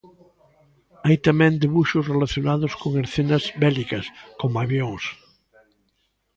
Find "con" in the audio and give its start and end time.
2.81-2.91